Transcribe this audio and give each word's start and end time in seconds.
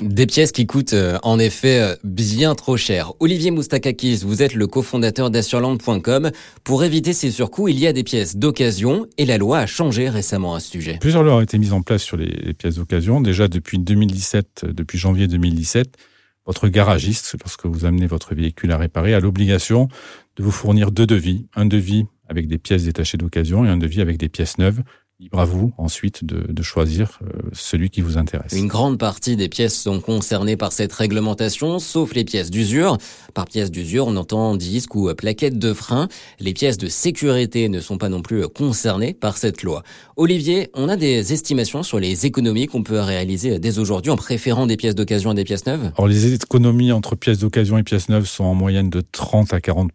Des 0.00 0.26
pièces 0.26 0.50
qui 0.50 0.66
coûtent 0.66 0.94
euh, 0.94 1.18
en 1.22 1.38
effet 1.38 1.80
euh, 1.82 1.94
bien 2.04 2.54
trop 2.54 2.78
cher. 2.78 3.12
Olivier 3.20 3.50
Moustakakis, 3.50 4.22
vous 4.24 4.42
êtes 4.42 4.54
le 4.54 4.66
cofondateur 4.66 5.30
d'Assurland.com. 5.30 6.30
Pour 6.64 6.84
éviter 6.84 7.12
ces 7.12 7.30
surcoûts, 7.30 7.68
il 7.68 7.78
y 7.78 7.86
a 7.86 7.92
des 7.92 8.02
pièces 8.02 8.36
d'occasion 8.36 9.06
et 9.18 9.26
la 9.26 9.36
loi 9.36 9.58
a 9.58 9.66
changé 9.66 10.08
récemment 10.08 10.54
à 10.54 10.60
ce 10.60 10.70
sujet. 10.70 10.96
Plusieurs 11.00 11.22
lois 11.22 11.36
ont 11.36 11.40
été 11.42 11.58
mises 11.58 11.74
en 11.74 11.82
place 11.82 12.02
sur 12.02 12.16
les, 12.16 12.54
pièces 12.54 12.76
d'occasion. 12.76 13.20
Déjà 13.20 13.46
depuis 13.46 13.78
2017, 13.78 14.64
depuis 14.70 14.96
janvier 14.96 15.26
2017, 15.26 15.98
votre 16.46 16.68
garagiste, 16.68 17.36
lorsque 17.38 17.66
vous 17.66 17.84
amenez 17.84 18.06
votre 18.06 18.34
véhicule 18.34 18.72
à 18.72 18.78
réparer, 18.78 19.12
a 19.12 19.20
l'obligation 19.20 19.88
de 20.36 20.42
vous 20.42 20.50
fournir 20.50 20.92
deux 20.92 21.06
devis. 21.06 21.46
Un 21.54 21.66
devis 21.66 22.06
avec 22.26 22.48
des 22.48 22.58
pièces 22.58 22.84
détachées 22.84 23.18
d'occasion 23.18 23.66
et 23.66 23.68
un 23.68 23.76
devis 23.76 24.00
avec 24.00 24.16
des 24.16 24.30
pièces 24.30 24.56
neuves 24.56 24.82
libre 25.20 25.38
à 25.38 25.44
vous 25.44 25.72
ensuite 25.76 26.24
de, 26.24 26.62
choisir 26.62 27.18
euh, 27.22 27.40
celui 27.52 27.90
qui 27.90 28.00
vous 28.00 28.16
intéresse. 28.16 28.52
Une 28.52 28.68
grande 28.68 28.98
partie 28.98 29.36
des 29.36 29.48
pièces 29.50 29.78
sont 29.78 30.00
concernées 30.00 30.56
par 30.56 30.72
cette 30.72 30.92
réglementation, 30.92 31.78
sauf 31.78 32.14
les 32.14 32.24
pièces 32.24 32.50
d'usure. 32.50 32.96
Par 33.34 33.44
pièces 33.44 33.70
d'usure, 33.70 34.06
on 34.06 34.16
entend 34.16 34.56
disques 34.56 34.94
ou 34.94 35.12
plaquettes 35.14 35.58
de 35.58 35.74
frein. 35.74 36.08
Les 36.38 36.54
pièces 36.54 36.78
de 36.78 36.88
sécurité 36.88 37.68
ne 37.68 37.80
sont 37.80 37.98
pas 37.98 38.08
non 38.08 38.22
plus 38.22 38.48
concernées 38.48 39.12
par 39.12 39.36
cette 39.36 39.62
loi. 39.62 39.82
Olivier, 40.16 40.70
on 40.74 40.88
a 40.88 40.96
des 40.96 41.34
estimations 41.34 41.82
sur 41.82 42.00
les 42.00 42.24
économies 42.24 42.66
qu'on 42.66 42.82
peut 42.82 43.00
réaliser 43.00 43.58
dès 43.58 43.78
aujourd'hui 43.78 44.10
en 44.10 44.16
préférant 44.16 44.66
des 44.66 44.78
pièces 44.78 44.94
d'occasion 44.94 45.30
à 45.30 45.34
des 45.34 45.44
pièces 45.44 45.66
neuves? 45.66 45.92
Alors 45.98 46.08
les 46.08 46.32
économies 46.32 46.92
entre 46.92 47.14
pièces 47.14 47.40
d'occasion 47.40 47.76
et 47.76 47.82
pièces 47.82 48.08
neuves 48.08 48.26
sont 48.26 48.44
en 48.44 48.54
moyenne 48.54 48.88
de 48.88 49.02
30 49.12 49.52
à 49.52 49.60
40 49.60 49.90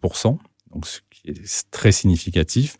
donc 0.72 0.86
ce 0.86 1.00
qui 1.10 1.30
est 1.30 1.70
très 1.70 1.90
significatif. 1.90 2.76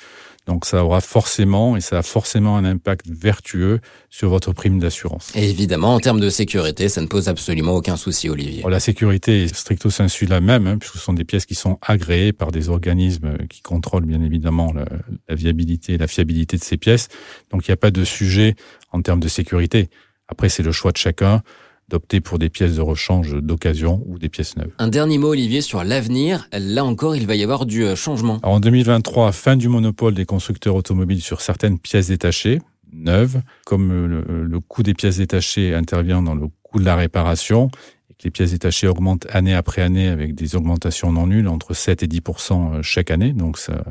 Donc 0.46 0.64
ça 0.64 0.84
aura 0.84 1.00
forcément, 1.00 1.76
et 1.76 1.80
ça 1.80 1.98
a 1.98 2.02
forcément 2.02 2.56
un 2.56 2.64
impact 2.64 3.06
vertueux 3.08 3.80
sur 4.10 4.28
votre 4.30 4.52
prime 4.52 4.78
d'assurance. 4.78 5.32
Et 5.34 5.50
évidemment, 5.50 5.94
en 5.94 6.00
termes 6.00 6.20
de 6.20 6.30
sécurité, 6.30 6.88
ça 6.88 7.00
ne 7.00 7.06
pose 7.06 7.28
absolument 7.28 7.74
aucun 7.74 7.96
souci, 7.96 8.28
Olivier. 8.28 8.62
la 8.68 8.80
sécurité 8.80 9.44
est 9.44 9.54
stricto 9.54 9.90
sensu 9.90 10.26
la 10.26 10.40
même, 10.40 10.66
hein, 10.66 10.78
puisque 10.78 10.94
ce 10.94 11.00
sont 11.00 11.14
des 11.14 11.24
pièces 11.24 11.46
qui 11.46 11.56
sont 11.56 11.78
agréées 11.82 12.32
par 12.32 12.52
des 12.52 12.68
organismes 12.68 13.36
qui 13.48 13.60
contrôlent 13.60 14.06
bien 14.06 14.22
évidemment 14.22 14.72
la, 14.72 14.86
la 15.28 15.34
viabilité 15.34 15.94
et 15.94 15.98
la 15.98 16.06
fiabilité 16.06 16.56
de 16.56 16.62
ces 16.62 16.76
pièces. 16.76 17.08
Donc 17.50 17.66
il 17.66 17.70
n'y 17.70 17.74
a 17.74 17.78
pas 17.78 17.90
de 17.90 18.04
sujet 18.04 18.54
en 18.92 19.02
termes 19.02 19.20
de 19.20 19.28
sécurité. 19.28 19.88
Après, 20.28 20.48
c'est 20.48 20.62
le 20.62 20.72
choix 20.72 20.92
de 20.92 20.96
chacun 20.96 21.42
d'opter 21.88 22.20
pour 22.20 22.38
des 22.38 22.48
pièces 22.48 22.76
de 22.76 22.80
rechange 22.80 23.34
d'occasion 23.34 24.02
ou 24.06 24.18
des 24.18 24.28
pièces 24.28 24.56
neuves. 24.56 24.72
Un 24.78 24.88
dernier 24.88 25.18
mot, 25.18 25.28
Olivier, 25.28 25.60
sur 25.60 25.84
l'avenir. 25.84 26.48
Là 26.52 26.84
encore, 26.84 27.16
il 27.16 27.26
va 27.26 27.36
y 27.36 27.42
avoir 27.42 27.66
du 27.66 27.84
euh, 27.84 27.94
changement. 27.94 28.40
en 28.42 28.60
2023, 28.60 29.32
fin 29.32 29.56
du 29.56 29.68
monopole 29.68 30.14
des 30.14 30.24
constructeurs 30.24 30.74
automobiles 30.74 31.22
sur 31.22 31.40
certaines 31.40 31.78
pièces 31.78 32.08
détachées, 32.08 32.60
neuves. 32.92 33.40
Comme 33.64 34.06
le, 34.06 34.44
le 34.44 34.60
coût 34.60 34.82
des 34.82 34.94
pièces 34.94 35.18
détachées 35.18 35.74
intervient 35.74 36.22
dans 36.22 36.34
le 36.34 36.48
coût 36.62 36.80
de 36.80 36.84
la 36.84 36.96
réparation, 36.96 37.70
et 38.10 38.14
que 38.14 38.24
les 38.24 38.30
pièces 38.30 38.50
détachées 38.50 38.88
augmentent 38.88 39.26
année 39.30 39.54
après 39.54 39.82
année 39.82 40.08
avec 40.08 40.34
des 40.34 40.56
augmentations 40.56 41.12
non 41.12 41.28
nulles, 41.28 41.48
entre 41.48 41.74
7 41.74 42.02
et 42.02 42.08
10 42.08 42.20
euh, 42.50 42.82
chaque 42.82 43.10
année. 43.10 43.32
Donc 43.32 43.58
ça 43.58 43.84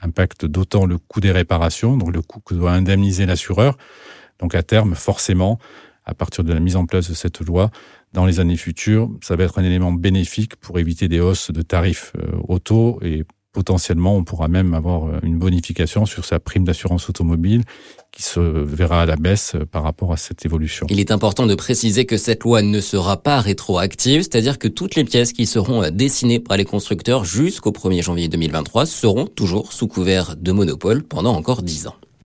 impacte 0.00 0.44
d'autant 0.46 0.86
le 0.86 0.98
coût 0.98 1.20
des 1.20 1.32
réparations, 1.32 1.96
donc 1.96 2.12
le 2.12 2.22
coût 2.22 2.40
que 2.40 2.54
doit 2.54 2.72
indemniser 2.72 3.26
l'assureur. 3.26 3.76
Donc 4.38 4.54
à 4.54 4.62
terme, 4.62 4.94
forcément, 4.94 5.58
à 6.04 6.14
partir 6.14 6.44
de 6.44 6.52
la 6.52 6.60
mise 6.60 6.76
en 6.76 6.86
place 6.86 7.08
de 7.08 7.14
cette 7.14 7.40
loi 7.40 7.70
dans 8.12 8.26
les 8.26 8.40
années 8.40 8.56
futures. 8.56 9.10
Ça 9.22 9.36
va 9.36 9.44
être 9.44 9.58
un 9.58 9.64
élément 9.64 9.92
bénéfique 9.92 10.56
pour 10.56 10.78
éviter 10.78 11.08
des 11.08 11.20
hausses 11.20 11.50
de 11.50 11.62
tarifs 11.62 12.12
euh, 12.18 12.36
auto 12.48 12.98
et 13.02 13.24
potentiellement 13.52 14.16
on 14.16 14.24
pourra 14.24 14.48
même 14.48 14.74
avoir 14.74 15.04
euh, 15.04 15.18
une 15.22 15.38
bonification 15.38 16.06
sur 16.06 16.24
sa 16.24 16.40
prime 16.40 16.64
d'assurance 16.64 17.08
automobile 17.08 17.62
qui 18.10 18.22
se 18.22 18.40
verra 18.40 19.02
à 19.02 19.06
la 19.06 19.16
baisse 19.16 19.54
euh, 19.54 19.64
par 19.64 19.82
rapport 19.82 20.12
à 20.12 20.16
cette 20.16 20.44
évolution. 20.44 20.86
Il 20.90 21.00
est 21.00 21.10
important 21.10 21.46
de 21.46 21.54
préciser 21.54 22.04
que 22.04 22.16
cette 22.16 22.42
loi 22.44 22.62
ne 22.62 22.80
sera 22.80 23.22
pas 23.22 23.40
rétroactive, 23.40 24.22
c'est-à-dire 24.22 24.58
que 24.58 24.68
toutes 24.68 24.94
les 24.94 25.04
pièces 25.04 25.32
qui 25.32 25.46
seront 25.46 25.88
dessinées 25.90 26.40
par 26.40 26.56
les 26.56 26.64
constructeurs 26.64 27.24
jusqu'au 27.24 27.70
1er 27.70 28.02
janvier 28.02 28.28
2023 28.28 28.86
seront 28.86 29.26
toujours 29.26 29.72
sous 29.72 29.86
couvert 29.86 30.34
de 30.36 30.52
monopole 30.52 31.02
pendant 31.02 31.34
encore 31.34 31.62
10 31.62 31.86
ans. 31.86 31.94